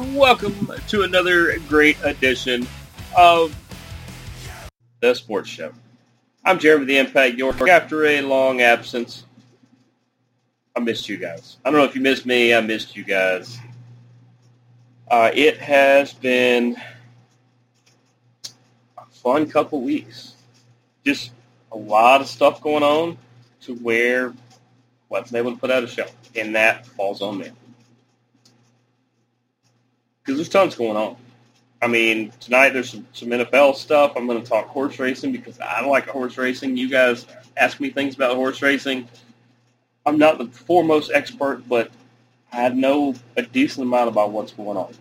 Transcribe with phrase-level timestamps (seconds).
[0.00, 2.66] Welcome to another great edition
[3.16, 3.54] of
[5.00, 5.72] the Sports Show.
[6.42, 7.60] I'm Jeremy the Impact York.
[7.68, 9.24] After a long absence,
[10.74, 11.58] I missed you guys.
[11.64, 12.54] I don't know if you missed me.
[12.54, 13.58] I missed you guys.
[15.10, 16.76] Uh, it has been
[18.96, 20.34] a fun couple weeks.
[21.04, 21.30] Just
[21.72, 23.18] a lot of stuff going on
[23.62, 24.34] to where I
[25.10, 27.50] wasn't able to put out a show, and that falls on me
[30.22, 31.16] because there's tons going on.
[31.82, 34.12] I mean, tonight there's some, some NFL stuff.
[34.14, 36.76] I'm going to talk horse racing because I like horse racing.
[36.76, 37.26] You guys
[37.56, 39.08] ask me things about horse racing.
[40.04, 41.90] I'm not the foremost expert, but
[42.52, 44.94] I know a decent amount about what's going on.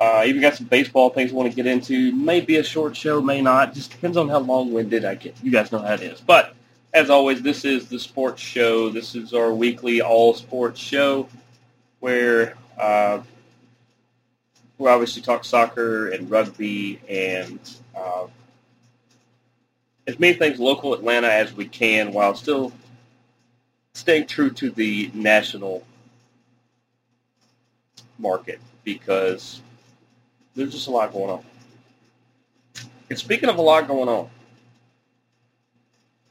[0.00, 2.12] Uh, even got some baseball things I want to get into.
[2.12, 3.74] May be a short show, may not.
[3.74, 5.34] Just depends on how long-winded I get.
[5.42, 6.20] You guys know how it is.
[6.20, 6.54] But
[6.94, 8.90] as always, this is the sports show.
[8.90, 11.28] This is our weekly all sports show
[12.00, 13.20] where uh,
[14.78, 17.58] we obviously talk soccer and rugby and
[17.96, 18.26] uh,
[20.06, 22.72] as many things local Atlanta as we can while still
[23.92, 25.84] staying true to the national
[28.18, 29.60] market because
[30.54, 31.44] there's just a lot going on.
[33.10, 34.28] And speaking of a lot going on,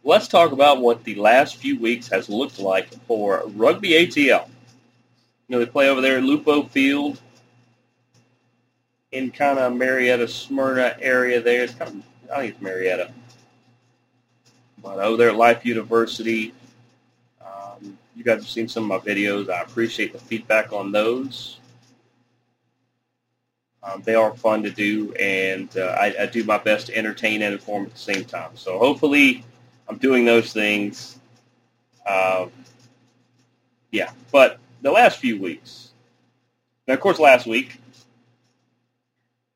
[0.03, 4.47] let's talk about what the last few weeks has looked like for Rugby ATL.
[5.47, 7.21] You know, they play over there at Lupo Field
[9.11, 11.63] in kind of Marietta, Smyrna area there.
[11.63, 13.13] It's kind of, I think it's Marietta.
[14.83, 16.53] But over there at Life University,
[17.41, 19.49] um, you guys have seen some of my videos.
[19.49, 21.59] I appreciate the feedback on those.
[23.83, 27.41] Um, they are fun to do, and uh, I, I do my best to entertain
[27.41, 28.51] and inform at the same time.
[28.55, 29.45] So hopefully
[29.87, 31.19] I'm doing those things.
[32.05, 32.51] Um,
[33.91, 35.91] yeah, but the last few weeks.
[36.87, 37.79] Now, of course, last week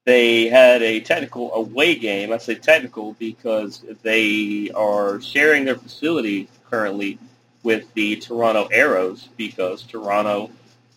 [0.04, 2.34] they had a technical away game.
[2.34, 7.20] I say technical because they are sharing their facility currently
[7.64, 10.50] with the Toronto Arrows because Toronto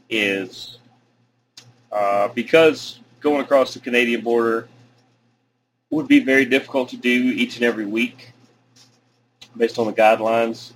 [0.09, 0.79] is
[1.93, 4.69] uh, because going across the Canadian border
[5.91, 8.33] would be very difficult to do each and every week
[9.57, 10.73] based on the guidelines.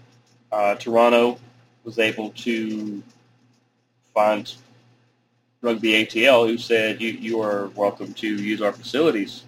[0.52, 1.38] Uh, Toronto
[1.84, 3.02] was able to
[4.18, 4.52] find
[5.60, 9.44] Rugby ATL who said you, you are welcome to use our facilities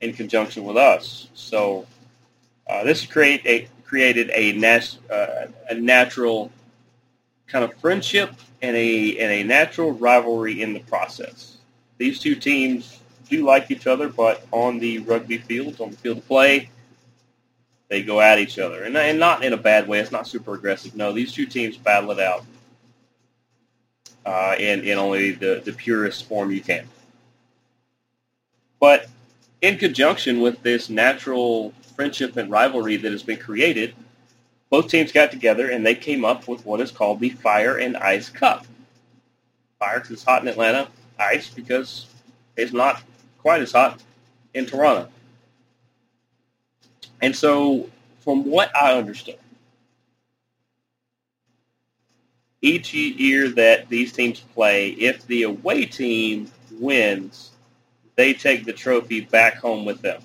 [0.00, 1.26] in conjunction with us.
[1.34, 1.86] So
[2.68, 6.52] uh, this create a, created a, nat- uh, a natural
[7.48, 8.30] kind of friendship
[8.62, 11.56] and a, and a natural rivalry in the process.
[11.98, 16.18] These two teams do like each other, but on the rugby field, on the field
[16.18, 16.70] of play,
[17.88, 18.84] they go at each other.
[18.84, 19.98] And, and not in a bad way.
[19.98, 20.94] It's not super aggressive.
[20.94, 22.44] No, these two teams battle it out
[24.24, 26.86] uh, in, in only the, the purest form you can.
[28.78, 29.08] But
[29.60, 33.94] in conjunction with this natural friendship and rivalry that has been created,
[34.70, 37.96] both teams got together and they came up with what is called the Fire and
[37.96, 38.66] Ice Cup.
[39.78, 40.88] Fire because it's hot in Atlanta,
[41.18, 42.06] ice because
[42.56, 43.02] it's not
[43.38, 44.02] quite as hot
[44.54, 45.08] in Toronto.
[47.20, 47.88] And so,
[48.20, 49.38] from what I understand,
[52.62, 57.50] each year that these teams play, if the away team wins,
[58.16, 60.22] they take the trophy back home with them.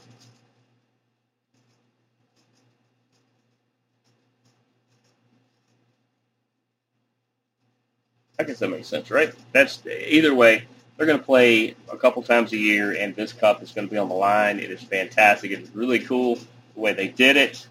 [8.38, 9.34] I guess that makes sense, right?
[9.54, 10.66] That's either way.
[10.98, 13.92] They're going to play a couple times a year, and this cup is going to
[13.92, 14.60] be on the line.
[14.60, 15.52] It is fantastic.
[15.52, 17.66] It is really cool the way they did it.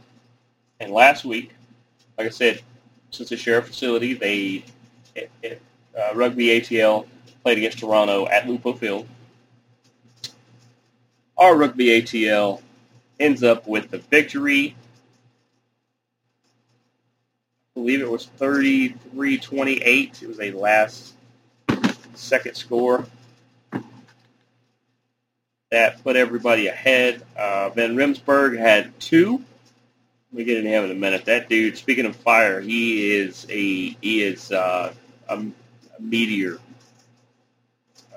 [0.81, 1.53] And last week,
[2.19, 2.62] like I said,
[3.15, 4.65] since they share a facility, they
[5.15, 5.63] it, it,
[5.97, 7.07] uh, Rugby ATL
[7.43, 9.07] played against Toronto at Lupo Field.
[11.37, 12.63] Our Rugby ATL
[13.21, 14.77] ends up with the victory.
[17.77, 20.23] I believe it was 33-28.
[20.23, 21.15] It was a last
[22.15, 23.07] second score.
[25.71, 27.25] that put everybody ahead.
[27.37, 29.43] Uh, Van Rimsburg had two.
[30.35, 31.27] Me get in him in a minute.
[31.27, 34.93] That dude, speaking of fire, he is a he is uh,
[35.29, 36.59] a, a meteor.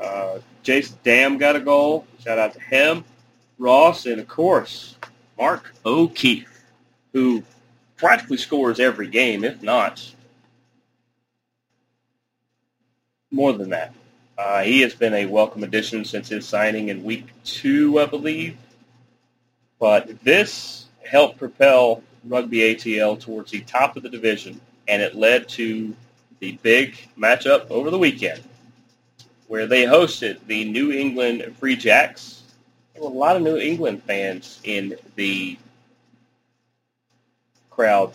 [0.02, 2.08] Uh, Jason Damm got a goal.
[2.24, 3.04] Shout out to him.
[3.60, 4.96] Ross, and of course,
[5.38, 6.64] Mark O'Keefe,
[7.14, 7.44] who
[7.98, 10.04] practically scores every game, if not
[13.30, 13.94] more than that.
[14.40, 18.58] Uh, he has been a welcome addition since his signing in week two, I believe.
[19.80, 25.48] But this helped propel Rugby ATL towards the top of the division, and it led
[25.50, 25.96] to
[26.40, 28.42] the big matchup over the weekend,
[29.48, 32.44] where they hosted the New England Free Jacks.
[32.94, 35.58] There were a lot of New England fans in the
[37.70, 38.14] crowd.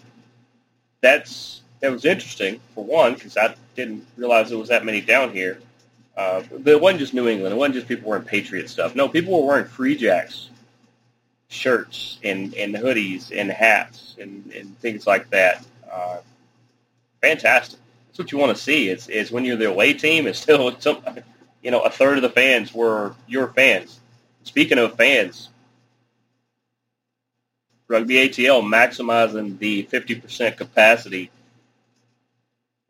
[1.00, 5.32] That's that was interesting for one because I didn't realize there was that many down
[5.32, 5.58] here.
[6.16, 7.54] Uh, but it wasn't just New England.
[7.54, 8.94] It wasn't just people wearing Patriot stuff.
[8.94, 10.50] No, people were wearing Free Jacks
[11.52, 15.64] shirts and, and hoodies and hats and, and things like that.
[15.90, 16.18] Uh,
[17.20, 17.78] fantastic.
[18.08, 18.88] That's what you want to see.
[18.88, 21.02] Is is when you're the away team, it's still some,
[21.62, 24.00] you know, a third of the fans were your fans.
[24.44, 25.48] Speaking of fans,
[27.88, 31.30] Rugby ATL maximizing the 50% capacity.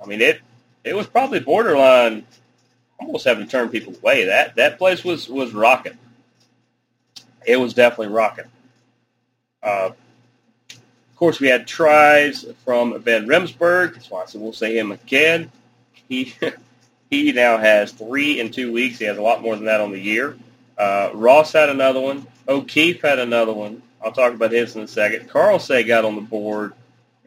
[0.03, 0.41] I mean, it
[0.85, 2.25] it was probably borderline
[2.99, 4.25] almost having to turn people away.
[4.25, 5.99] That that place was was rocking.
[7.47, 8.45] It was definitely rocking.
[9.63, 9.91] Uh,
[10.71, 13.95] of course, we had tries from Van Remsburg.
[13.95, 15.51] That's why I said we'll say him again.
[16.09, 16.35] He
[17.11, 18.99] he now has three in two weeks.
[18.99, 20.37] He has a lot more than that on the year.
[20.77, 22.27] Uh, Ross had another one.
[22.49, 23.83] O'Keefe had another one.
[24.05, 25.29] I'll talk about his in a second.
[25.29, 26.73] Carl Say got on the board,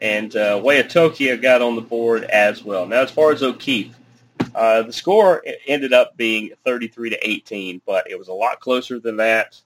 [0.00, 2.86] and uh, Wayatokia got on the board as well.
[2.86, 3.96] Now, as far as O'Keefe,
[4.54, 8.98] uh, the score ended up being 33 to 18, but it was a lot closer
[8.98, 9.58] than that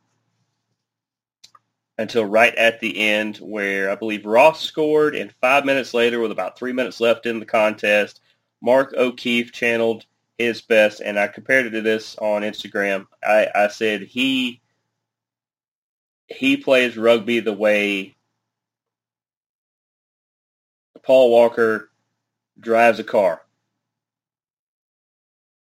[2.00, 6.32] until right at the end where I believe Ross scored and five minutes later with
[6.32, 8.20] about three minutes left in the contest,
[8.62, 10.06] Mark O'Keefe channeled
[10.38, 13.06] his best and I compared it to this on Instagram.
[13.22, 14.62] I, I said he
[16.26, 18.16] he plays rugby the way
[21.02, 21.90] Paul Walker
[22.58, 23.42] drives a car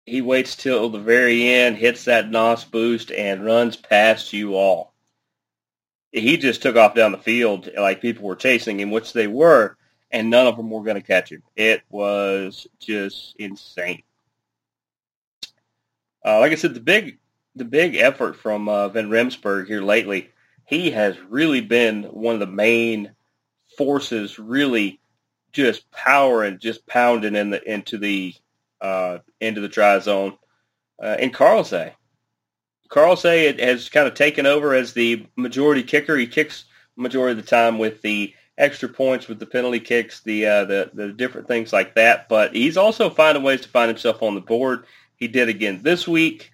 [0.06, 4.94] he waits till the very end, hits that NOS boost, and runs past you all.
[6.12, 9.78] He just took off down the field like people were chasing him, which they were,
[10.12, 11.44] and none of them were going to catch him.
[11.56, 14.04] It was just insane.
[16.26, 17.20] Uh, like I said, the big
[17.56, 20.30] the big effort from uh, Van Remsburg here lately,
[20.66, 23.12] he has really been one of the main
[23.78, 25.00] forces, really
[25.52, 28.34] just powering, just pounding in the into the
[28.82, 30.38] uh, into the try zone.
[31.02, 31.34] Uh, and
[32.90, 33.54] Carlsay.
[33.54, 36.18] Carlsay has kind of taken over as the majority kicker.
[36.18, 36.66] He kicks
[36.96, 40.92] majority of the time with the extra points, with the penalty kicks, the uh, the
[40.94, 42.28] the different things like that.
[42.30, 44.86] But he's also finding ways to find himself on the board.
[45.16, 46.52] He did again this week,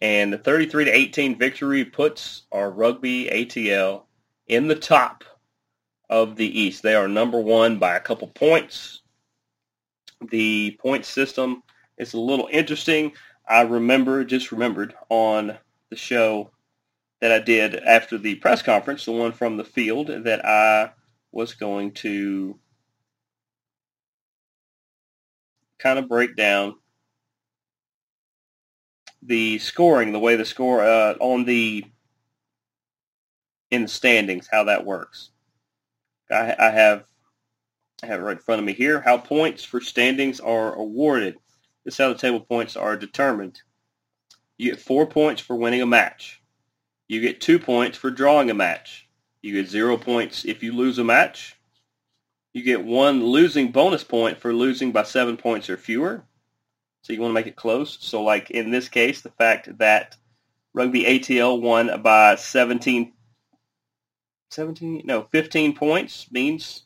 [0.00, 4.02] and the 33 to 18 victory puts our rugby ATL
[4.48, 5.24] in the top
[6.08, 6.82] of the East.
[6.82, 9.00] They are number one by a couple points
[10.28, 11.62] the point system
[11.96, 13.12] is a little interesting.
[13.48, 15.58] I remember, just remembered on
[15.90, 16.50] the show
[17.20, 20.92] that I did after the press conference, the one from the field, that I
[21.32, 22.58] was going to
[25.78, 26.74] kind of break down
[29.22, 31.84] the scoring, the way the score uh, on the
[33.70, 35.30] in the standings, how that works.
[36.30, 37.04] I, I have
[38.02, 39.00] I have it right in front of me here.
[39.00, 41.36] How points for standings are awarded.
[41.84, 43.60] This is how the table points are determined.
[44.60, 46.42] You get four points for winning a match.
[47.08, 49.08] You get two points for drawing a match.
[49.40, 51.56] You get zero points if you lose a match.
[52.52, 56.24] You get one losing bonus point for losing by seven points or fewer.
[57.00, 57.96] So you want to make it close.
[58.02, 60.18] So like in this case, the fact that
[60.74, 63.14] Rugby ATL won by 17,
[64.50, 66.82] 17 no, 15 points means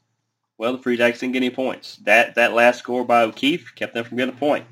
[0.59, 1.97] well, the Free Jacks didn't get any points.
[2.05, 4.65] That that last score by O'Keefe kept them from getting a point.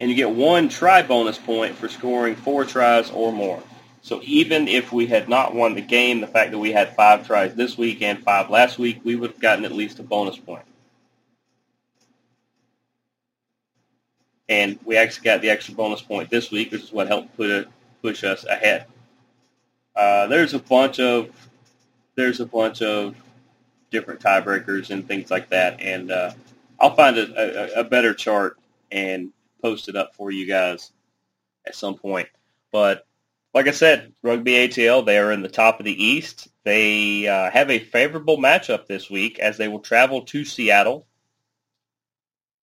[0.00, 3.62] And you get one try bonus point for scoring four tries or more.
[4.02, 7.26] So even if we had not won the game, the fact that we had five
[7.26, 10.38] tries this week and five last week, we would have gotten at least a bonus
[10.38, 10.64] point.
[14.48, 17.50] And we actually got the extra bonus point this week, which is what helped put
[17.50, 17.68] it,
[18.02, 18.86] push us ahead.
[19.94, 21.30] Uh, there's a bunch of
[22.16, 23.14] there's a bunch of
[23.90, 25.80] different tiebreakers and things like that.
[25.80, 26.32] And uh,
[26.78, 28.58] I'll find a, a, a, better chart
[28.90, 30.92] and post it up for you guys
[31.66, 32.28] at some point.
[32.72, 33.06] But
[33.54, 36.48] like I said, Rugby ATL, they are in the top of the East.
[36.64, 41.06] They uh, have a favorable matchup this week as they will travel to Seattle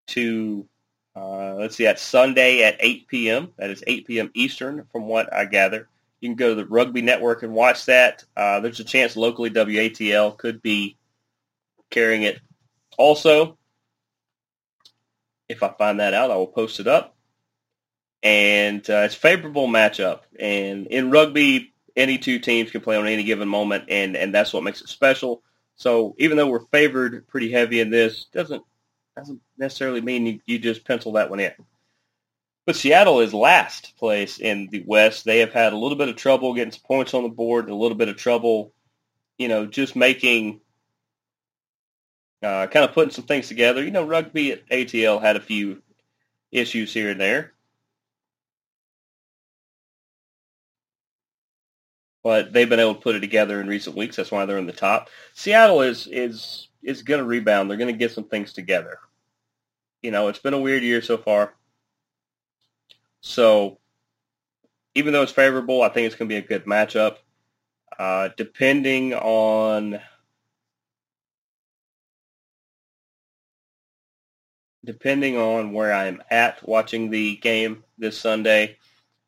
[0.08, 0.68] to,
[1.16, 3.50] uh, let's see, that's Sunday at 8 p.m.
[3.58, 4.32] That is 8 p.m.
[4.34, 5.90] Eastern from what I gather.
[6.22, 8.24] You can go to the Rugby Network and watch that.
[8.36, 10.98] Uh, there's a chance locally WATL could be
[11.90, 12.40] carrying it
[12.98, 13.58] also.
[15.50, 17.18] If I find that out, I will post it up
[18.24, 20.22] and uh, it's favorable matchup.
[20.40, 24.54] And in rugby, any two teams can play on any given moment, and and that's
[24.54, 25.44] what makes it special.
[25.76, 28.64] So even though we're favored pretty heavy in this, doesn't
[29.16, 31.54] doesn't necessarily mean you, you just pencil that one in.
[32.66, 35.24] But Seattle is last place in the West.
[35.24, 37.74] They have had a little bit of trouble getting some points on the board, and
[37.74, 38.74] a little bit of trouble,
[39.38, 40.62] you know, just making
[42.44, 43.84] uh, kind of putting some things together.
[43.84, 45.82] You know, rugby at ATL had a few
[46.52, 47.54] issues here and there.
[52.28, 54.18] but they've been able to put it together in recent weeks.
[54.18, 55.10] That's why they're in the top.
[55.34, 57.70] Seattle is is is going to rebound.
[57.70, 59.00] They're going to get some things together.
[60.02, 61.54] You know, it's been a weird year so far.
[63.22, 63.80] So,
[64.94, 67.16] even though it's favorable, I think it's going to be a good matchup.
[67.98, 70.02] Uh, depending on
[74.86, 78.78] depending on where I'm at watching the game this Sunday,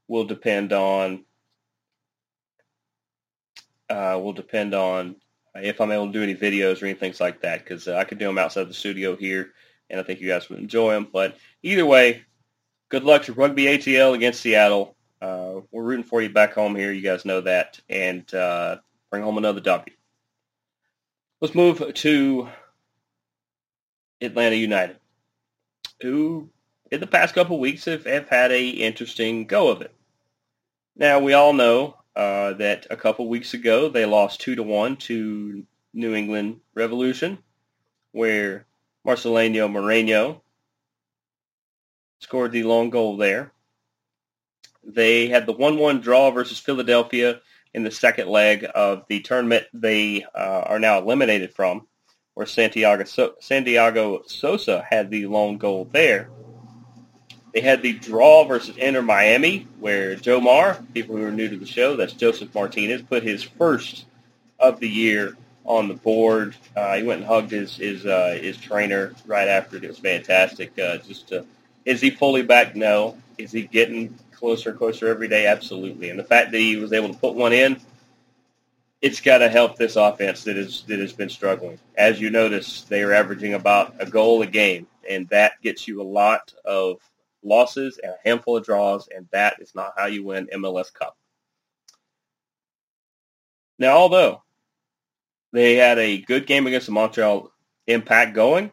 [0.08, 1.26] will depend on
[3.90, 5.16] uh, will depend on
[5.56, 8.20] if I'm able to do any videos or anything like that because uh, I could
[8.20, 9.54] do them outside the studio here,
[9.90, 11.08] and I think you guys would enjoy them.
[11.12, 12.24] But either way,
[12.90, 14.96] good luck to Rugby ATL against Seattle.
[15.22, 16.92] Uh, we're rooting for you back home here.
[16.92, 18.78] You guys know that, and uh,
[19.10, 19.96] bring home another W.
[21.42, 22.50] Let's move to
[24.22, 24.99] Atlanta United,
[26.02, 26.50] who
[26.92, 29.94] in the past couple weeks have, have had a interesting go of it.
[30.96, 34.98] Now we all know uh, that a couple weeks ago they lost two to one
[34.98, 35.64] to
[35.94, 37.38] New England Revolution,
[38.12, 38.66] where
[39.06, 40.42] Marcelino Moreno
[42.20, 43.52] scored the long goal there.
[44.84, 47.42] They had the 1-1 draw versus Philadelphia
[47.74, 51.88] in the second leg of the tournament they uh, are now eliminated from,
[52.40, 56.30] where Santiago, so- Santiago Sosa had the long goal there.
[57.54, 61.58] They had the draw versus Inter Miami, where Joe Mar, people who are new to
[61.58, 64.06] the show, that's Josef Martinez, put his first
[64.58, 66.56] of the year on the board.
[66.78, 69.84] Uh, he went and hugged his his uh, his trainer right after it.
[69.84, 70.80] It was fantastic.
[70.80, 71.46] Uh, just to,
[71.84, 72.74] is he fully back?
[72.74, 73.18] No.
[73.38, 75.46] Is he getting closer and closer every day?
[75.46, 76.10] Absolutely.
[76.10, 77.82] And the fact that he was able to put one in,
[79.02, 81.80] it's got to help this offense that is that has been struggling.
[81.96, 86.02] As you notice, they are averaging about a goal a game, and that gets you
[86.02, 86.98] a lot of
[87.44, 91.18] losses and a handful of draws, and that is not how you win MLS Cup.
[93.78, 94.44] Now, although
[95.54, 97.52] they had a good game against the Montreal
[97.88, 98.72] Impact going,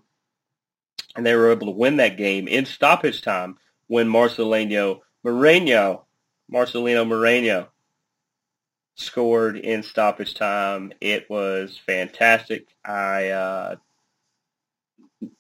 [1.14, 3.56] and they were able to win that game in stoppage time
[3.87, 6.04] when Marcelino Moreno,
[6.52, 7.68] Marcelino Moreno
[8.97, 10.93] scored in stoppage time.
[11.00, 12.67] It was fantastic.
[12.85, 13.76] I uh,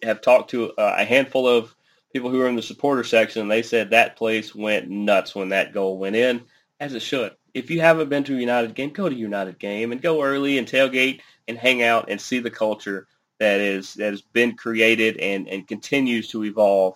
[0.02, 1.74] have talked to a handful of
[2.12, 5.50] people who were in the supporter section, and they said that place went nuts when
[5.50, 6.42] that goal went in,
[6.80, 7.32] as it should.
[7.54, 10.58] If you haven't been to a United game, go to United game and go early
[10.58, 13.06] and tailgate and hang out and see the culture
[13.38, 16.94] that is that has been created and, and continues to evolve.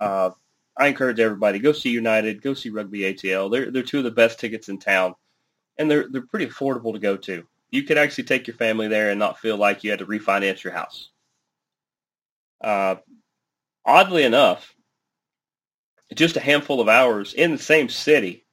[0.00, 0.30] Uh,
[0.76, 3.50] I encourage everybody go see United, go see Rugby ATL.
[3.50, 5.14] They're they're two of the best tickets in town,
[5.78, 7.46] and they're they're pretty affordable to go to.
[7.70, 10.62] You could actually take your family there and not feel like you had to refinance
[10.62, 11.10] your house.
[12.60, 12.96] Uh,
[13.84, 14.74] oddly enough,
[16.14, 18.44] just a handful of hours in the same city,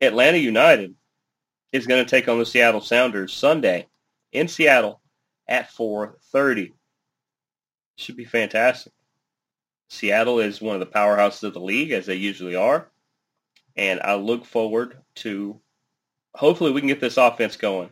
[0.00, 0.94] Atlanta United
[1.72, 3.86] is going to take on the Seattle Sounders Sunday
[4.32, 5.00] in Seattle
[5.46, 6.72] at 4:30.
[7.96, 8.92] Should be fantastic.
[9.88, 12.88] Seattle is one of the powerhouses of the league, as they usually are,
[13.76, 15.60] and I look forward to.
[16.34, 17.90] Hopefully, we can get this offense going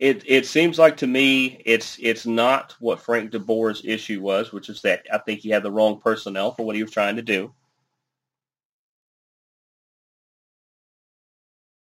[0.00, 4.70] it it seems like to me it's it's not what Frank DeBoer's issue was, which
[4.70, 7.22] is that I think he had the wrong personnel for what he was trying to
[7.22, 7.52] do.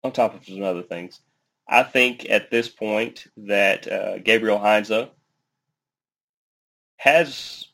[0.03, 1.21] On top of some other things,
[1.67, 5.09] I think at this point that uh, Gabriel Heinze
[6.97, 7.65] has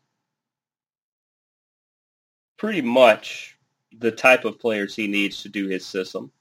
[2.58, 3.58] pretty much
[3.98, 6.32] the type of players he needs to do his system.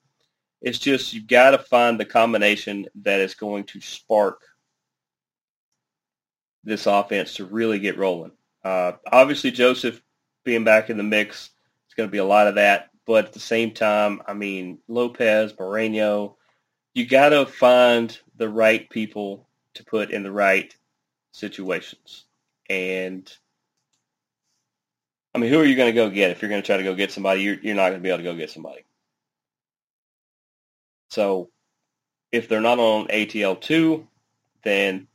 [0.63, 4.41] It's just you've got to find the combination that is going to spark
[6.63, 8.31] this offense to really get rolling.
[8.65, 10.01] Uh, obviously, Josef
[10.45, 11.51] being back in the mix
[11.89, 14.79] is going to be a lot of that, but at the same time, I mean,
[14.87, 16.37] Lopez, Moreno,
[16.95, 20.75] you got to find the right people to put in the right
[21.33, 22.25] situations.
[22.71, 23.31] And
[25.35, 26.85] I mean, who are you going to go get if you're going to try to
[26.85, 27.43] go get somebody?
[27.43, 28.85] You're, you're not going to be able to go get somebody.
[31.13, 31.51] So
[32.33, 34.09] if they're not on ATL two,
[34.63, 35.07] then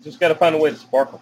[0.00, 1.18] just got to find a way to spark them.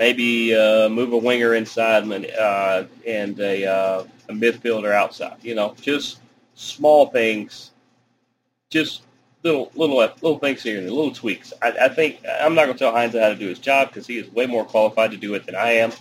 [0.00, 2.02] Maybe uh, move a winger inside
[2.34, 5.36] uh, and a, uh, a midfielder outside.
[5.40, 6.18] You know, just
[6.56, 7.70] small things,
[8.70, 9.02] just
[9.46, 11.52] little little little things here and little tweaks.
[11.62, 14.06] I, I think I'm not going to tell Heinze how to do his job because
[14.06, 15.92] he is way more qualified to do it than I am,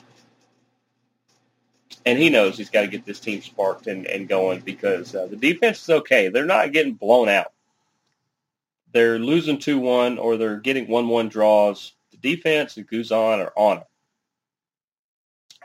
[2.05, 5.27] and he knows he's got to get this team sparked and, and going because uh,
[5.27, 6.29] the defense is okay.
[6.29, 7.51] They're not getting blown out
[8.95, 13.87] they're losing 2-1 or they're getting 1-1 draws, the defense and Guzan are on it.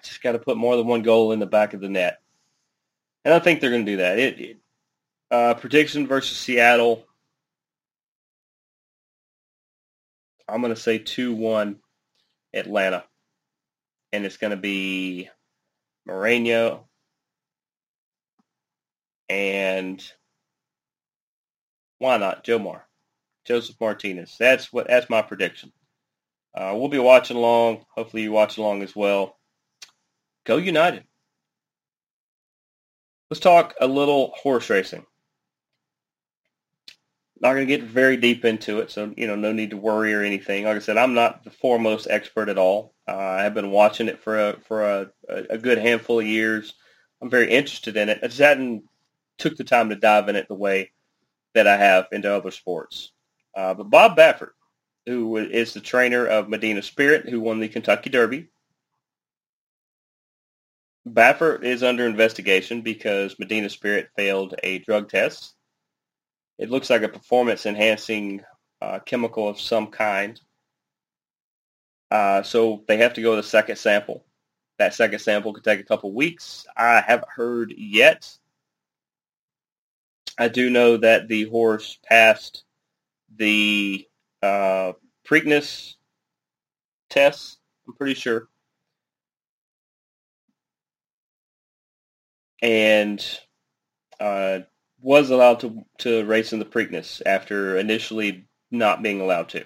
[0.02, 2.20] Just got to put more than one goal in the back of the net.
[3.24, 4.18] And I think they're going to do that.
[4.18, 4.56] It, it
[5.30, 7.06] uh, prediction versus Seattle.
[10.50, 11.76] I'm going to say 2-1
[12.54, 13.04] Atlanta.
[14.12, 15.28] And it's going to be
[16.06, 16.88] Moreno
[19.30, 20.02] and
[22.00, 22.80] why not Jomar?
[23.46, 24.36] Josef Martinez.
[24.38, 24.88] That's what.
[24.88, 25.72] That's my prediction.
[26.54, 27.84] Uh, we'll be watching along.
[27.94, 29.38] Hopefully, you watch along as well.
[30.44, 31.04] Go United.
[33.30, 35.06] Let's talk a little horse racing.
[37.40, 40.12] Not going to get very deep into it, so you know, no need to worry
[40.12, 40.64] or anything.
[40.64, 42.94] Like I said, I'm not the foremost expert at all.
[43.08, 46.74] Uh, I have been watching it for a for a, a good handful of years.
[47.22, 48.20] I'm very interested in it.
[48.22, 48.84] I just hadn't
[49.38, 50.92] took the time to dive in it the way
[51.54, 53.12] that I have into other sports.
[53.56, 54.52] Uh, but Bob Baffert,
[55.06, 58.48] who is the trainer of Medina Spirit, who won the Kentucky Derby,
[61.08, 65.54] Baffert is under investigation because Medina Spirit failed a drug test.
[66.60, 68.42] It looks like a performance-enhancing
[68.82, 70.38] uh, chemical of some kind.
[72.10, 74.26] Uh, so they have to go to the second sample.
[74.78, 76.66] That second sample could take a couple weeks.
[76.76, 78.30] I haven't heard yet.
[80.38, 82.64] I do know that the horse passed
[83.36, 84.06] the
[84.42, 84.92] uh,
[85.26, 85.94] Preakness
[87.08, 87.56] tests.
[87.88, 88.48] I'm pretty sure.
[92.60, 93.24] And
[94.18, 94.60] uh,
[95.02, 99.64] was allowed to, to race in the Preakness after initially not being allowed to.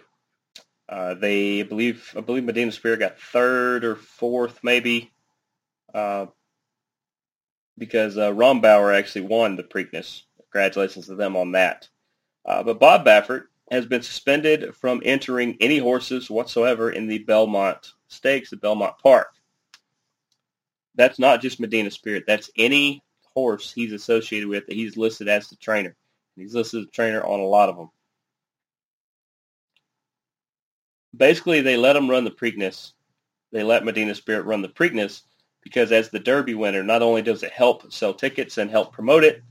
[0.89, 5.13] Uh, they I believe I believe Medina Spirit got third or fourth maybe
[5.95, 6.27] uh,
[7.79, 10.23] because uh, Rombauer actually won the Preakness.
[10.53, 11.89] Congratulations to them on that.
[12.45, 17.93] Uh, but Bob Baffert has been suspended from entering any horses whatsoever in the Belmont
[18.09, 19.29] Stakes at Belmont Park.
[20.95, 22.25] That's not just Medina Spirit.
[22.27, 23.03] That's any
[23.35, 25.95] horse he's associated with that he's listed as the trainer.
[26.37, 27.91] He's listed as a trainer on a lot of them.
[31.17, 32.93] Basically, they let him run the Preakness.
[33.53, 35.23] They let Medina Spirit run the Preakness
[35.63, 39.23] because as the Derby winner, not only does it help sell tickets and help promote
[39.23, 39.43] it,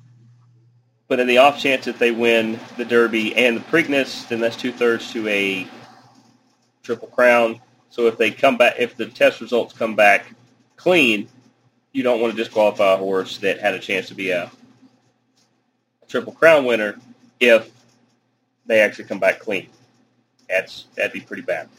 [1.07, 4.57] but in the off chance that they win the Derby and the Preakness, then that's
[4.57, 5.67] two thirds to a
[6.83, 7.61] Triple Crown.
[7.89, 10.33] So if they come back, if the test results come back
[10.75, 11.29] clean,
[11.93, 14.51] you don't want to disqualify a horse that had a chance to be a,
[16.13, 16.99] Triple Crown winner
[17.39, 17.71] if
[18.67, 19.67] they actually come back clean.
[20.47, 21.69] That's that'd be pretty bad.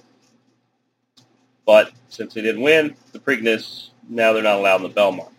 [1.64, 5.32] But since they didn't win the Preakness, now they're not allowed in the Belmont.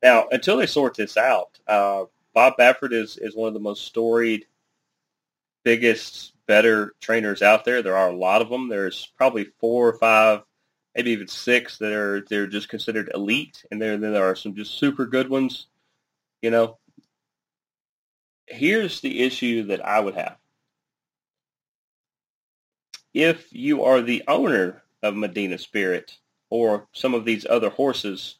[0.00, 3.84] Now, until they sort this out, uh, Bob Baffert is, is one of the most
[3.84, 4.46] storied,
[5.64, 7.82] biggest, better trainers out there.
[7.82, 8.68] There are a lot of them.
[8.68, 10.42] There's probably four or five,
[10.98, 14.56] maybe even six that are they're just considered elite, and there then there are some
[14.56, 15.68] just super good ones.
[16.42, 16.78] You know,
[18.48, 20.36] here's the issue that I would have.
[23.14, 26.18] If you are the owner of Medina Spirit
[26.50, 28.34] or some of these other horses,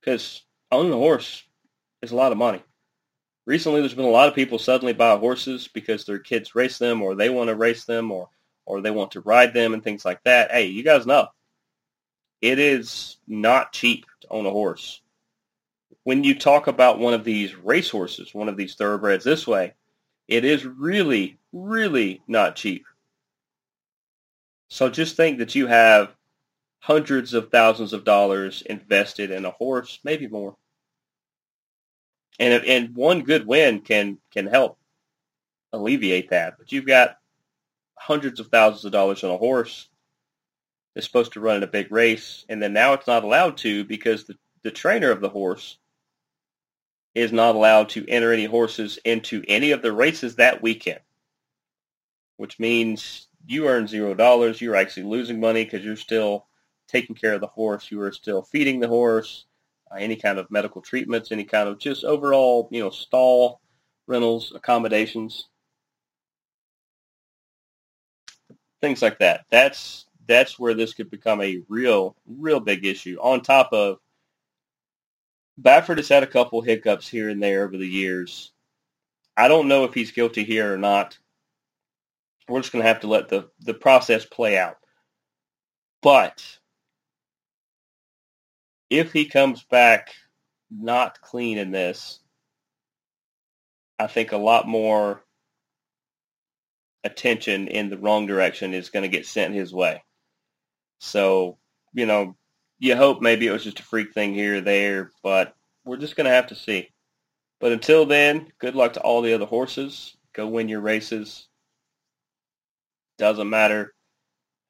[0.00, 1.44] because owning a horse
[2.02, 2.62] is a lot of money.
[3.46, 7.00] Recently, there's been a lot of people suddenly buy horses because their kids race them
[7.00, 8.28] or they want to race them or,
[8.66, 10.50] or they want to ride them and things like that.
[10.50, 11.28] Hey, you guys know
[12.42, 15.00] it is not cheap to own a horse.
[16.04, 19.74] When you talk about one of these race horses, one of these thoroughbreds this way,
[20.28, 22.84] it is really, really not cheap.
[24.68, 26.14] So just think that you have
[26.80, 30.56] hundreds of thousands of dollars invested in a horse, maybe more
[32.38, 34.78] and and one good win can can help
[35.72, 36.58] alleviate that.
[36.58, 37.18] But you've got
[37.94, 39.88] hundreds of thousands of dollars on a horse
[40.94, 43.84] is supposed to run in a big race, and then now it's not allowed to
[43.84, 45.78] because the, the trainer of the horse
[47.14, 51.00] is not allowed to enter any horses into any of the races that weekend,
[52.36, 54.60] which means you earn zero dollars.
[54.60, 56.46] You're actually losing money because you're still
[56.88, 57.90] taking care of the horse.
[57.90, 59.44] You are still feeding the horse,
[59.90, 63.60] uh, any kind of medical treatments, any kind of just overall, you know, stall
[64.06, 65.48] rentals, accommodations,
[68.80, 69.44] things like that.
[69.50, 73.18] That's that's where this could become a real, real big issue.
[73.20, 73.98] On top of
[75.60, 78.52] Baffert has had a couple hiccups here and there over the years.
[79.36, 81.18] I don't know if he's guilty here or not.
[82.48, 84.76] We're just going to have to let the, the process play out.
[86.02, 86.44] But
[88.90, 90.12] if he comes back
[90.70, 92.18] not clean in this,
[93.98, 95.22] I think a lot more
[97.04, 100.02] attention in the wrong direction is going to get sent his way.
[101.02, 101.58] So,
[101.92, 102.36] you know,
[102.78, 105.52] you hope maybe it was just a freak thing here or there, but
[105.84, 106.90] we're just going to have to see.
[107.58, 110.16] But until then, good luck to all the other horses.
[110.32, 111.48] Go win your races.
[113.18, 113.94] Doesn't matter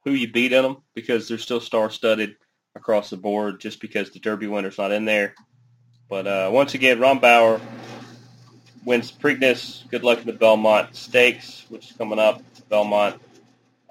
[0.04, 2.34] who you beat in them because they're still star-studded
[2.74, 5.34] across the board just because the Derby winner's not in there.
[6.08, 7.60] But uh, once again, Rombauer
[8.86, 9.86] wins Preakness.
[9.90, 12.42] Good luck in the Belmont Stakes, which is coming up.
[12.70, 13.20] Belmont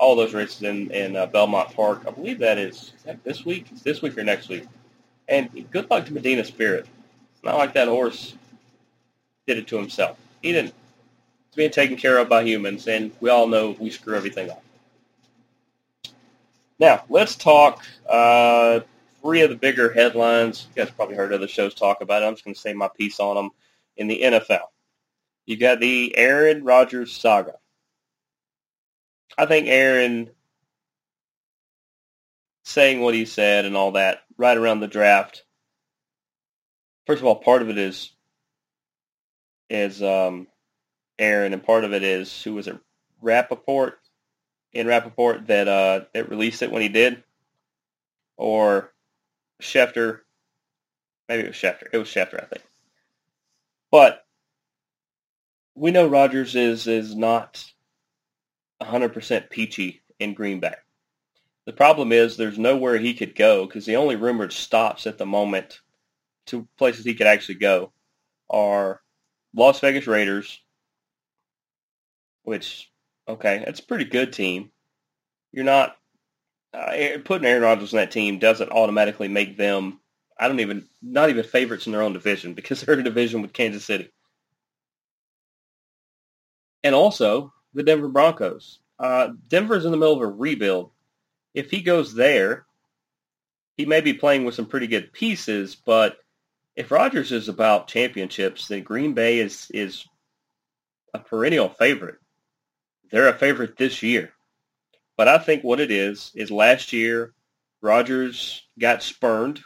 [0.02, 2.02] all those races in in uh, Belmont Park.
[2.08, 4.66] I believe that is, is that this week, it's this week or next week.
[5.30, 6.88] And good luck to Medina Spirit.
[7.34, 8.36] It's not like that horse
[9.48, 10.18] did it to himself.
[10.42, 10.74] He didn't.
[11.48, 14.64] It's being taken care of by humans, and we all know we screw everything up.
[16.80, 18.80] Now, let's talk uh,
[19.22, 20.68] three of the bigger headlines.
[20.76, 22.26] You guys probably heard other shows talk about it.
[22.26, 23.52] I'm just going to say my piece on them
[23.98, 24.64] in the NFL.
[25.46, 27.56] You got the Aaron Rodgers saga.
[29.38, 30.30] I think Aaron
[32.64, 35.44] saying what he said and all that right around the draft.
[37.06, 38.12] First of all, part of it is
[39.70, 40.48] is um,
[41.18, 42.78] Aaron, and part of it is who was it?
[43.22, 44.00] Rapoport
[44.74, 47.24] in Rapoport that uh, that released it when he did,
[48.38, 48.92] or
[49.62, 50.22] Schefter.
[51.28, 51.88] Maybe it was Schefter.
[51.92, 52.64] It was Schefter, I think.
[53.92, 54.26] But
[55.76, 57.71] we know Rodgers is is not
[58.82, 60.76] 100% peachy in Green Bay.
[61.66, 65.26] The problem is there's nowhere he could go because the only rumored stops at the
[65.26, 65.80] moment
[66.48, 67.92] to places he could actually go
[68.50, 69.02] are
[69.56, 70.60] Las Vegas Raiders,
[72.44, 72.90] which,
[73.28, 74.72] okay, that's a pretty good team.
[75.52, 75.96] You're not,
[76.74, 76.94] uh,
[77.26, 80.00] putting Aaron Rodgers on that team doesn't automatically make them,
[80.40, 83.42] I don't even, not even favorites in their own division because they're in a division
[83.42, 84.10] with Kansas City.
[86.84, 88.80] And also, the Denver Broncos.
[89.00, 90.92] Uh, Denver's in the middle of a rebuild.
[91.54, 92.66] If he goes there,
[93.78, 96.18] he may be playing with some pretty good pieces, but
[96.76, 100.06] if Rodgers is about championships, then Green Bay is is
[101.14, 102.20] a perennial favorite.
[103.12, 104.32] They're a favorite this year.
[105.18, 107.34] But I think what it is is last year
[107.82, 109.62] Rodgers got spurned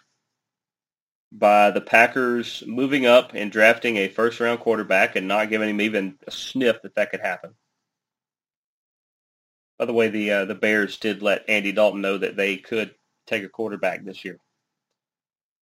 [1.32, 5.82] by the Packers moving up and drafting a first round quarterback and not giving him
[5.82, 7.54] even a sniff that that could happen.
[9.78, 12.96] By the way, the uh, the Bears did let Andy Dalton know that they could
[13.28, 14.40] take a quarterback this year.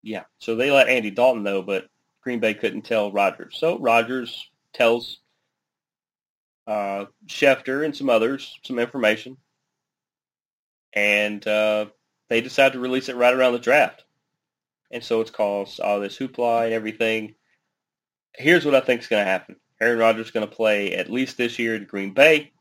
[0.03, 1.87] Yeah, so they let Andy Dalton know, but
[2.23, 3.57] Green Bay couldn't tell Rodgers.
[3.59, 5.21] So Rodgers tells
[6.67, 9.37] uh, Schefter and some others some information,
[10.93, 11.87] and uh,
[12.29, 14.05] they decide to release it right around the draft.
[14.91, 17.35] And so it's caused all this hoopla and everything.
[18.37, 19.57] Here's what I think is going to happen.
[19.81, 22.53] Aaron Rodgers is going to play at least this year in Green Bay.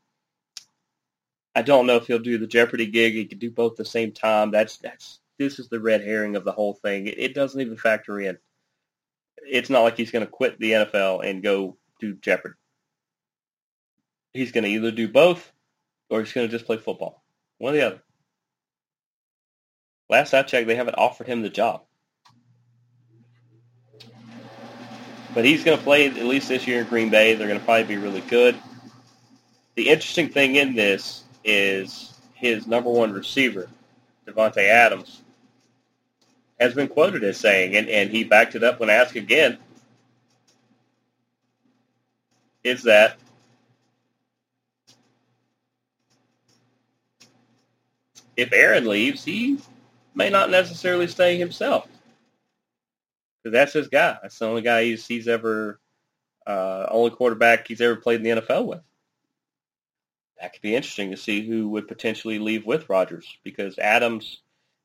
[1.54, 3.14] I don't know if he'll do the Jeopardy gig.
[3.14, 4.50] He could do both at the same time.
[4.50, 7.06] That's that's this is the red herring of the whole thing.
[7.06, 8.38] It, it doesn't even factor in.
[9.38, 12.54] It's not like he's going to quit the NFL and go do Jeopardy.
[14.32, 15.52] He's going to either do both
[16.08, 17.22] or he's going to just play football.
[17.58, 18.02] One or the other.
[20.08, 21.82] Last I checked, they haven't offered him the job.
[25.34, 27.34] But he's going to play at least this year in Green Bay.
[27.34, 28.56] They're going to probably be really good.
[29.74, 33.68] The interesting thing in this is his number one receiver,
[34.26, 35.22] Davante Adams,
[36.58, 39.58] has been quoted as saying, and, and he backed it up when asked again,
[42.62, 43.18] is that
[48.36, 49.58] if Aaron leaves, he
[50.14, 51.88] may not necessarily stay himself.
[53.42, 54.18] Because that's his guy.
[54.22, 55.80] That's the only guy he's, he's ever,
[56.46, 58.80] uh, only quarterback he's ever played in the NFL with.
[60.40, 64.40] That could be interesting to see who would potentially leave with Rodgers because Adams,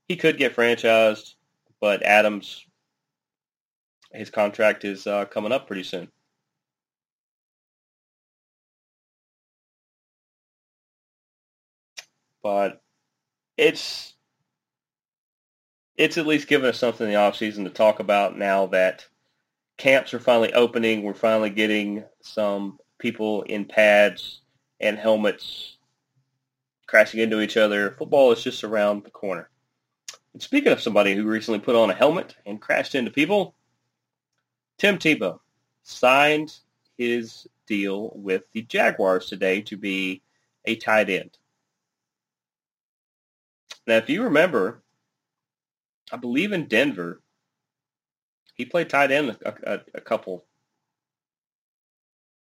[0.08, 1.34] he could get franchised,
[1.82, 2.66] but Adams,
[4.12, 6.10] his contract is uh, coming up pretty soon.
[12.44, 12.82] But
[13.58, 14.14] it's
[15.98, 19.08] it's at least given us something in the offseason to talk about now that
[19.78, 21.02] camps are finally opening.
[21.02, 24.42] We're finally getting some people in pads
[24.80, 25.78] and helmets
[26.86, 27.92] crashing into each other.
[27.98, 29.50] Football is just around the corner.
[30.34, 33.56] And speaking of somebody who recently put on a helmet and crashed into people,
[34.78, 35.40] Tim Tebow
[35.84, 36.56] signed
[36.98, 40.22] his deal with the Jaguars today to be
[40.66, 41.38] a tight end.
[43.86, 44.82] Now, if you remember,
[46.12, 47.22] I believe in Denver,
[48.54, 50.46] he played tight end a, a, a couple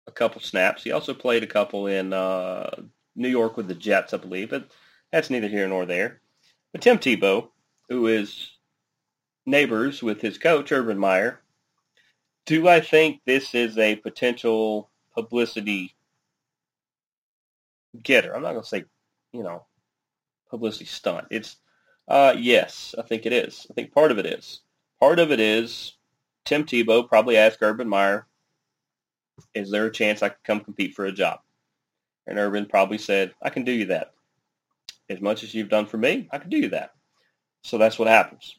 [0.09, 0.83] a couple snaps.
[0.83, 2.71] He also played a couple in uh,
[3.15, 4.71] New York with the Jets, I believe, but
[5.13, 6.21] that's neither here nor there.
[6.73, 7.49] But Tim Tebow,
[7.89, 8.51] who is
[9.47, 11.41] neighbors with his coach, Urban Meyer,
[12.47, 15.95] do I think this is a potential publicity
[18.03, 18.35] getter?
[18.35, 18.85] I'm not going to say,
[19.33, 19.67] you know,
[20.49, 21.27] publicity stunt.
[21.31, 21.57] It's,
[22.09, 23.67] uh, yes, I think it is.
[23.71, 24.61] I think part of it is.
[24.99, 25.95] Part of it is
[26.47, 28.27] Tim Tebow probably asked Urban Meyer,
[29.55, 31.41] is there a chance I could come compete for a job?
[32.27, 34.13] And Urban probably said, I can do you that.
[35.09, 36.93] As much as you've done for me, I can do you that.
[37.63, 38.59] So that's what happens.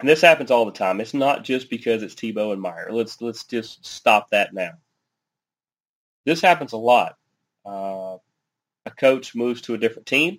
[0.00, 1.00] And this happens all the time.
[1.00, 2.88] It's not just because it's Tebow and Meyer.
[2.90, 4.72] Let's let's just stop that now.
[6.24, 7.16] This happens a lot.
[7.64, 8.18] Uh,
[8.86, 10.38] a coach moves to a different team,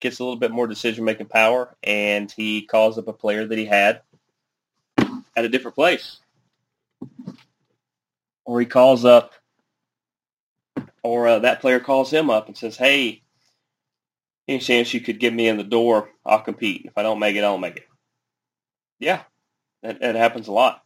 [0.00, 3.66] gets a little bit more decision-making power, and he calls up a player that he
[3.66, 4.02] had
[5.36, 6.20] at a different place
[8.44, 9.34] or he calls up,
[11.02, 13.22] or uh, that player calls him up and says, "Hey,
[14.48, 16.10] any chance you could get me in the door?
[16.26, 16.86] I'll compete.
[16.86, 17.88] If I don't make it, I don't make it."
[19.00, 19.22] Yeah,
[19.82, 20.82] that, that happens a lot.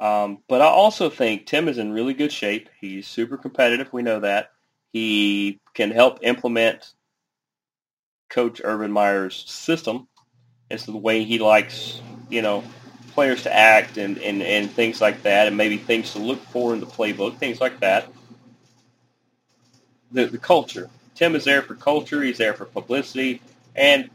[0.00, 2.68] Um, but I also think Tim is in really good shape.
[2.80, 3.92] He's super competitive.
[3.92, 4.52] We know that.
[4.92, 6.94] He can help implement
[8.30, 10.00] Coach Urban Meyer's system
[10.70, 12.64] It's the way he likes, you know,
[13.16, 16.74] players to act and, and, and things like that, and maybe things to look for
[16.74, 18.06] in the playbook, things like that.
[20.12, 20.90] The, the culture.
[21.14, 22.22] Tim is there for culture.
[22.22, 23.40] He's there for publicity.
[23.74, 24.10] And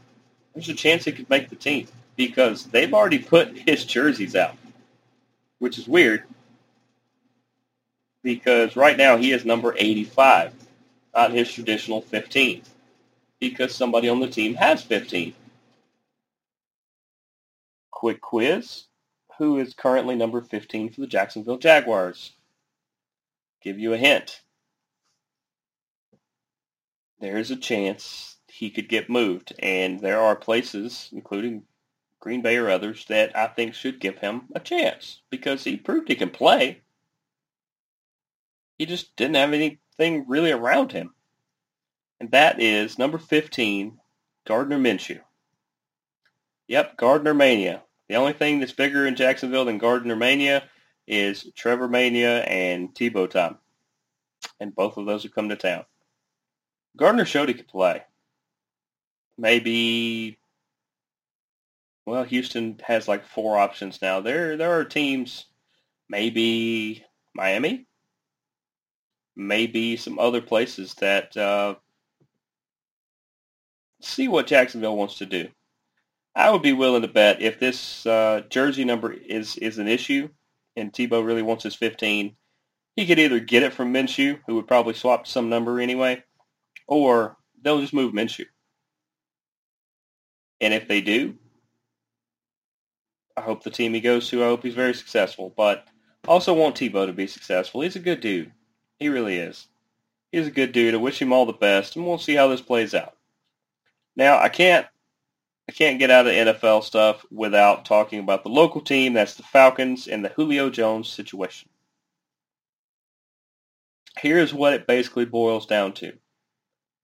[0.54, 4.54] there's a chance he could make the team because they've already put his jerseys out,
[5.58, 6.22] which is weird
[8.22, 10.54] because right now he is number 85,
[11.12, 12.62] not his traditional 15,
[13.40, 15.34] because somebody on the team has 15.
[17.90, 18.84] Quick quiz
[19.38, 22.32] who is currently number 15 for the Jacksonville Jaguars.
[23.62, 24.42] Give you a hint.
[27.20, 31.62] There's a chance he could get moved, and there are places, including
[32.20, 36.08] Green Bay or others, that I think should give him a chance because he proved
[36.08, 36.82] he can play.
[38.78, 41.14] He just didn't have anything really around him.
[42.20, 43.98] And that is number 15,
[44.44, 45.20] Gardner Minshew.
[46.68, 47.82] Yep, Gardner Mania.
[48.12, 50.64] The only thing that's bigger in Jacksonville than Gardner Mania
[51.06, 53.56] is Trevor Mania and Tebow time.
[54.60, 55.86] And both of those have come to town.
[56.94, 58.02] Gardner showed he could play.
[59.38, 60.36] Maybe
[62.04, 64.20] well, Houston has like four options now.
[64.20, 65.46] There there are teams
[66.10, 67.86] maybe Miami,
[69.36, 71.76] maybe some other places that uh,
[74.02, 75.48] see what Jacksonville wants to do.
[76.34, 80.28] I would be willing to bet if this uh, jersey number is is an issue
[80.76, 82.34] and Tebow really wants his 15,
[82.96, 86.22] he could either get it from Minshew, who would probably swap some number anyway,
[86.86, 88.46] or they'll just move Minshew.
[90.60, 91.36] And if they do,
[93.36, 95.52] I hope the team he goes to, I hope he's very successful.
[95.54, 95.86] But
[96.26, 97.80] also want Tebow to be successful.
[97.80, 98.52] He's a good dude.
[98.98, 99.66] He really is.
[100.30, 100.94] He's a good dude.
[100.94, 103.16] I wish him all the best, and we'll see how this plays out.
[104.16, 104.86] Now, I can't
[105.68, 109.12] I can't get out of the NFL stuff without talking about the local team.
[109.12, 111.68] That's the Falcons and the Julio Jones situation.
[114.18, 116.12] Here's what it basically boils down to.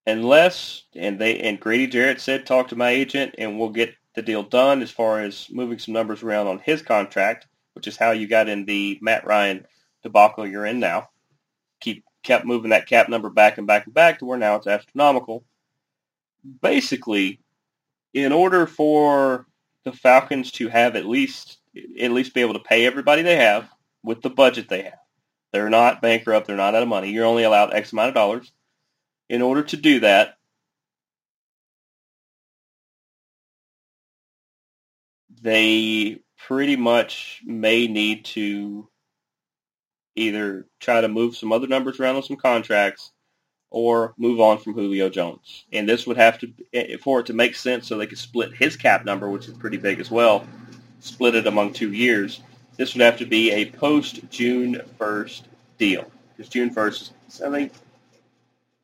[0.07, 4.23] Unless, and they and Grady Jarrett said, talk to my agent and we'll get the
[4.23, 8.11] deal done as far as moving some numbers around on his contract, which is how
[8.11, 9.66] you got in the Matt Ryan
[10.03, 11.11] debacle you're in now.
[11.81, 14.66] Keep kept moving that cap number back and back and back to where now it's
[14.66, 15.44] astronomical.
[16.61, 17.40] Basically,
[18.14, 19.47] in order for
[19.85, 21.59] the Falcons to have at least
[22.01, 23.68] at least be able to pay everybody they have
[24.03, 24.99] with the budget they have,
[25.53, 26.47] They're not bankrupt.
[26.47, 27.11] They're not out of money.
[27.11, 28.53] You're only allowed X amount of dollars.
[29.29, 30.37] In order to do that,
[35.40, 38.88] they pretty much may need to
[40.16, 43.12] either try to move some other numbers around on some contracts
[43.70, 45.64] or move on from Julio Jones.
[45.72, 48.54] And this would have to, eh, for it to make sense so they could split
[48.54, 50.46] his cap number, which is pretty big as well,
[51.00, 52.40] split it among two years.
[52.76, 55.42] This would have to be a post-June 1st
[55.76, 56.11] deal.
[56.37, 57.72] Because June 1st is, I think,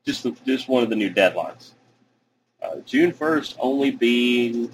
[0.05, 1.71] just, the, just one of the new deadlines.
[2.63, 4.71] Uh, June 1st only being,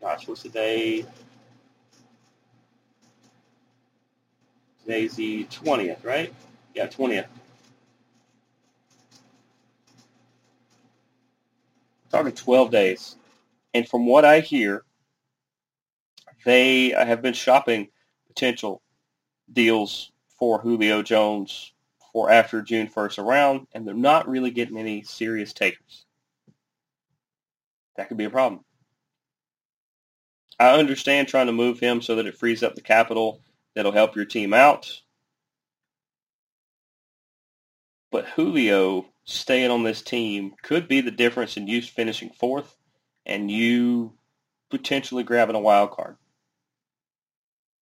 [0.00, 1.04] gosh, what's the day?
[4.82, 6.32] Today's the 20th, right?
[6.74, 7.26] Yeah, 20th.
[12.14, 13.16] Talking 12 days.
[13.72, 14.84] And from what I hear,
[16.44, 17.88] they have been shopping
[18.28, 18.82] potential
[19.52, 21.72] deals for Julio Jones
[22.12, 26.06] for after June 1st around, and they're not really getting any serious takers.
[27.96, 28.64] That could be a problem.
[30.60, 33.40] I understand trying to move him so that it frees up the capital
[33.74, 35.00] that'll help your team out.
[38.12, 42.76] But Julio staying on this team could be the difference in you finishing fourth
[43.26, 44.12] and you
[44.70, 46.16] potentially grabbing a wild card.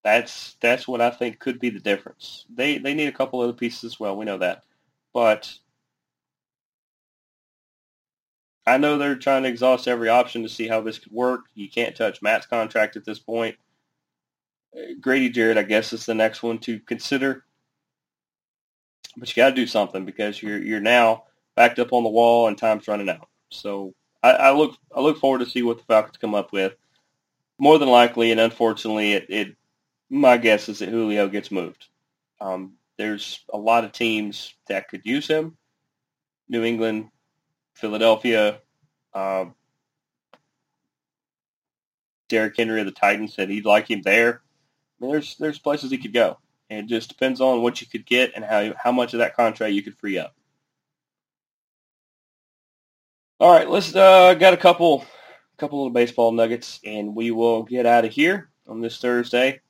[0.04, 2.44] That's that's what I think could be the difference.
[2.52, 4.16] They they need a couple other pieces as well.
[4.16, 4.64] We know that,
[5.12, 5.58] but
[8.66, 11.42] I know they're trying to exhaust every option to see how this could work.
[11.54, 13.56] You can't touch Matt's contract at this point.
[15.00, 17.44] Grady Jarrett, I guess, is the next one to consider.
[19.16, 21.24] But you got to do something because you're you're now
[21.56, 23.28] backed up on the wall and time's running out.
[23.50, 26.74] So I, I look I look forward to see what the Falcons come up with.
[27.58, 29.56] More than likely, and unfortunately, it, it
[30.10, 31.86] my guess is that Julio gets moved.
[32.40, 35.56] Um, there's a lot of teams that could use him.
[36.48, 37.08] New England,
[37.74, 38.58] Philadelphia,
[39.14, 39.46] uh,
[42.28, 44.40] Derrick Henry of the Titans said he'd like him there.
[45.00, 46.38] I mean, there's there's places he could go.
[46.70, 49.36] And it just depends on what you could get and how how much of that
[49.36, 50.34] contract you could free up.
[53.42, 55.04] All right, let's uh, got a couple
[55.56, 59.60] couple of baseball nuggets, and we will get out of here on this Thursday.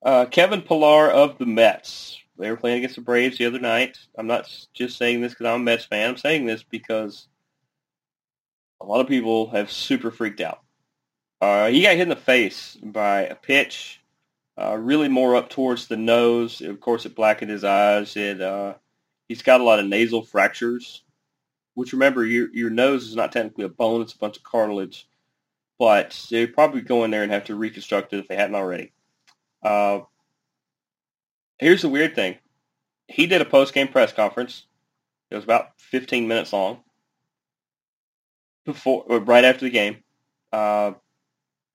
[0.00, 2.16] Uh, Kevin Pillar of the Mets.
[2.38, 3.98] They were playing against the Braves the other night.
[4.16, 6.10] I'm not just saying this because I'm a Mets fan.
[6.10, 7.26] I'm saying this because
[8.80, 10.60] a lot of people have super freaked out.
[11.40, 14.00] Uh, he got hit in the face by a pitch,
[14.56, 16.60] uh, really more up towards the nose.
[16.60, 18.16] Of course, it blackened his eyes.
[18.16, 18.74] It uh,
[19.26, 21.02] he's got a lot of nasal fractures
[21.74, 25.06] which remember your your nose is not technically a bone; it's a bunch of cartilage.
[25.78, 28.92] But they'd probably go in there and have to reconstruct it if they hadn't already.
[29.62, 30.00] Uh,
[31.58, 32.36] here's the weird thing:
[33.08, 34.66] he did a post game press conference.
[35.30, 36.80] It was about 15 minutes long.
[38.64, 39.98] Before, right after the game,
[40.52, 40.92] uh,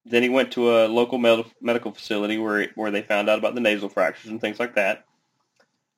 [0.06, 3.56] then he went to a local med- medical facility where where they found out about
[3.56, 5.06] the nasal fractures and things like that.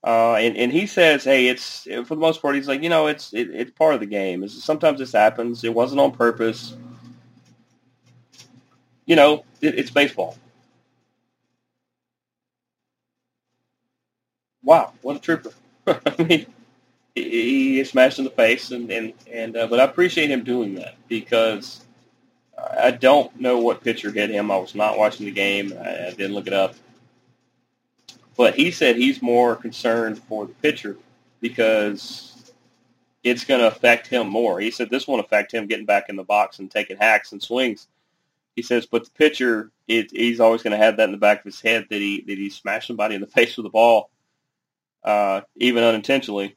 [0.04, 3.08] Uh, and, and he says, hey, it's for the most part, he's like, you know,
[3.08, 4.44] it's it, it's part of the game.
[4.44, 5.64] It's, sometimes this happens.
[5.64, 6.76] It wasn't on purpose.
[9.06, 10.38] You know, it, it's baseball.
[14.64, 15.52] Wow, what a trooper!
[15.88, 16.46] I mean,
[17.16, 20.76] he, he smashed in the face, and and and uh, but I appreciate him doing
[20.76, 21.86] that because
[22.82, 24.52] I don't know what pitcher hit him.
[24.52, 25.74] I was not watching the game.
[25.80, 26.76] I, I didn't look it up.
[28.38, 30.96] But he said he's more concerned for the pitcher
[31.42, 32.54] because
[33.24, 34.60] it's going to affect him more.
[34.60, 37.42] He said this won't affect him getting back in the box and taking hacks and
[37.42, 37.88] swings.
[38.56, 41.40] He says, but the pitcher, it, he's always going to have that in the back
[41.40, 44.10] of his head that he that he smashed somebody in the face with the ball,
[45.04, 46.56] uh, even unintentionally.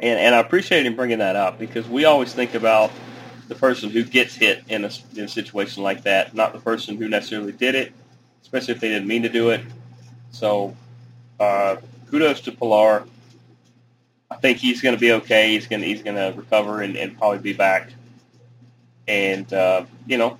[0.00, 2.90] And and I appreciate him bringing that up because we always think about
[3.46, 6.96] the person who gets hit in a, in a situation like that, not the person
[6.96, 7.92] who necessarily did it,
[8.42, 9.60] especially if they didn't mean to do it.
[10.34, 10.76] So
[11.38, 11.76] uh,
[12.10, 13.04] kudos to Pillar.
[14.30, 15.52] I think he's going to be okay.
[15.52, 17.90] He's going he's going to recover and, and probably be back.
[19.06, 20.38] And uh, you know,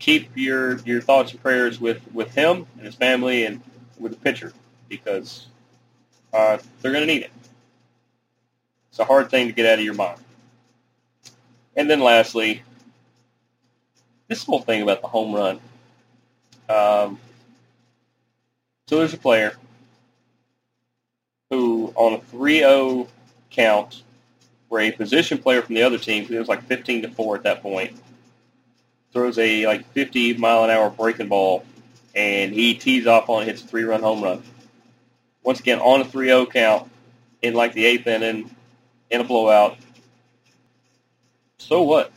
[0.00, 3.60] keep your your thoughts and prayers with with him and his family and
[4.00, 4.52] with the pitcher
[4.88, 5.46] because
[6.32, 7.30] uh, they're going to need it.
[8.90, 10.20] It's a hard thing to get out of your mind.
[11.76, 12.62] And then lastly,
[14.26, 15.60] this whole thing about the home run.
[16.68, 17.20] Um,
[18.88, 19.52] so there's a player
[21.50, 23.08] who, on a 3-0
[23.50, 24.02] count,
[24.68, 27.42] where a position player from the other team, it was like 15 to 4 at
[27.44, 27.98] that point,
[29.12, 31.64] throws a like 50 mile an hour breaking ball,
[32.14, 34.42] and he tees off on it, hits a three run home run.
[35.42, 36.90] once again on a 3-0 count
[37.42, 38.50] in like the eighth inning
[39.10, 39.78] in a blowout.
[41.58, 42.12] So what?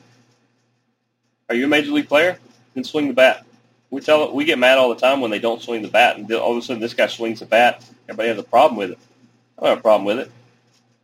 [1.49, 2.37] Are you a major league player?
[2.73, 3.45] Then swing the bat.
[3.91, 6.31] We tell we get mad all the time when they don't swing the bat, and
[6.33, 7.83] all of a sudden this guy swings the bat.
[8.07, 8.99] Everybody has a problem with it.
[9.57, 10.31] I don't have a problem with it.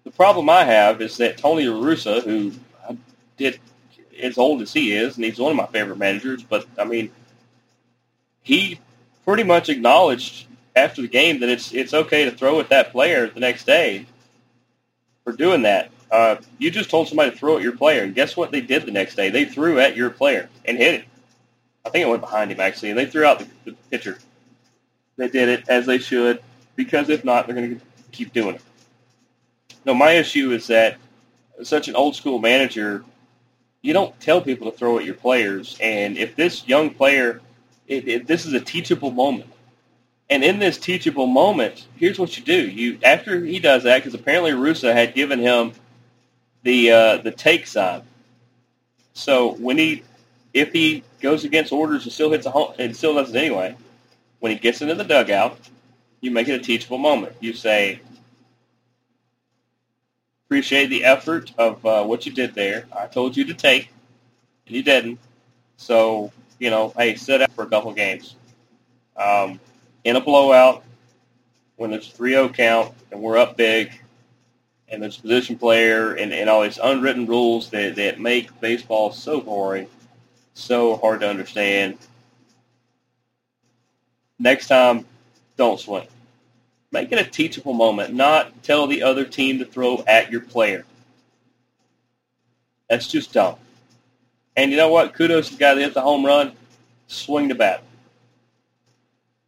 [0.03, 2.51] The problem I have is that Tony La Russa, who
[3.37, 3.59] did
[4.21, 7.11] as old as he is, and he's one of my favorite managers, but I mean,
[8.41, 8.79] he
[9.25, 13.27] pretty much acknowledged after the game that it's it's okay to throw at that player
[13.27, 14.05] the next day
[15.23, 15.89] for doing that.
[16.11, 18.85] Uh, you just told somebody to throw at your player, and guess what they did
[18.85, 19.29] the next day?
[19.29, 21.05] They threw at your player and hit it.
[21.85, 24.17] I think it went behind him actually, and they threw out the, the pitcher.
[25.17, 26.41] They did it as they should,
[26.75, 27.81] because if not, they're going to
[28.11, 28.61] keep doing it.
[29.85, 30.97] No, my issue is that
[31.63, 33.03] such an old school manager,
[33.81, 37.39] you don't tell people to throw at your players, and if this young player,
[37.87, 39.49] it, it, this is a teachable moment.
[40.29, 44.15] And in this teachable moment, here's what you do: you after he does that, because
[44.15, 45.73] apparently Russa had given him
[46.63, 48.01] the uh, the take sign.
[49.13, 50.03] So when he,
[50.55, 53.75] if he goes against orders and still hits a home, and still does it anyway,
[54.39, 55.59] when he gets into the dugout,
[56.21, 57.35] you make it a teachable moment.
[57.41, 57.99] You say,
[60.47, 62.85] "Appreciate the effort of uh, what you did there.
[62.97, 63.89] I told you to take,
[64.65, 65.19] and you didn't.
[65.75, 68.35] So you know, hey, sit out for a couple games."
[69.17, 69.59] Um,
[70.05, 70.83] in a blowout,
[71.75, 73.91] when it's 3-0 count and we're up big,
[74.87, 79.11] and there's a position player and, and all these unwritten rules that, that make baseball
[79.11, 79.87] so boring,
[80.55, 81.97] so hard to understand.
[84.39, 85.05] Next time,
[85.57, 86.07] don't swing.
[86.91, 90.85] Make it a teachable moment, not tell the other team to throw at your player.
[92.89, 93.55] That's just dumb.
[94.55, 95.13] And you know what?
[95.13, 96.53] Kudos to the guy that hit the home run.
[97.07, 97.83] Swing the bat.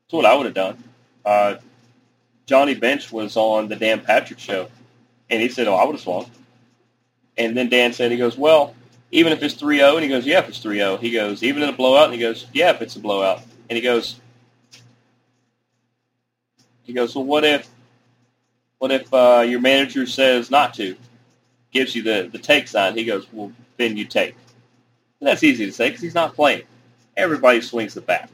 [0.04, 0.84] That's what I would have done.
[1.26, 1.56] Uh,
[2.46, 4.70] Johnny Bench was on the Dan Patrick show,
[5.30, 6.30] and he said, "Oh, I would have swung."
[7.38, 8.74] And then Dan said, "He goes, well,
[9.12, 11.70] even if it's 3-0," and he goes, "Yeah, if it's 3-0." He goes, "Even in
[11.70, 14.20] a blowout," and he goes, "Yeah, if it's a blowout." And he goes,
[16.84, 17.68] he goes, "Well, what if,
[18.80, 20.96] what if uh, your manager says not to,
[21.72, 24.36] gives you the the take sign?" He goes, "Well, then you take."
[25.20, 26.64] And that's easy to say because he's not playing.
[27.16, 28.30] Everybody swings the bat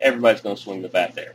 [0.00, 1.34] everybody's going to swing the bat there.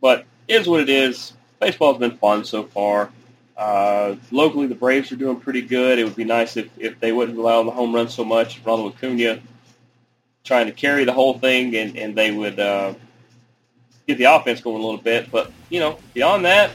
[0.00, 1.32] But is what it is.
[1.60, 3.10] Baseball's been fun so far.
[3.58, 5.98] Uh, locally, the Braves are doing pretty good.
[5.98, 8.60] It would be nice if, if they wouldn't rely on the home run so much.
[8.64, 9.40] Ronald Acuna
[10.44, 12.94] trying to carry the whole thing, and, and they would uh,
[14.06, 15.32] get the offense going a little bit.
[15.32, 16.70] But, you know, beyond that,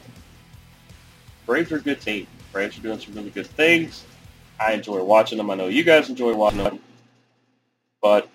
[1.45, 2.27] Braves are a good team.
[2.51, 4.03] Braves are doing some really good things.
[4.59, 5.49] I enjoy watching them.
[5.49, 6.79] I know you guys enjoy watching them.
[8.01, 8.29] But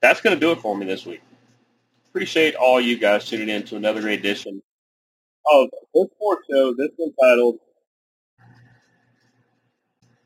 [0.00, 1.22] that's going to do it for me this week.
[2.08, 4.60] Appreciate all you guys tuning in to another great edition
[5.52, 6.74] of this sports show.
[6.74, 7.56] This one titled,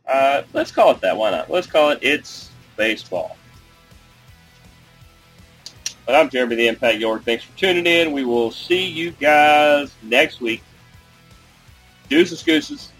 [0.07, 1.17] uh, let's call it that.
[1.17, 1.51] Why not?
[1.51, 3.37] Let's call it It's Baseball.
[6.07, 7.25] But I'm Jeremy the Impact York.
[7.25, 8.12] Thanks for tuning in.
[8.12, 10.62] We will see you guys next week.
[12.11, 12.91] Deuces, gooses.